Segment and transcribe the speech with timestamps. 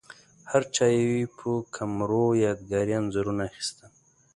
[0.51, 3.91] هرچا یې په کمرو یادګاري انځورونه اخیستل.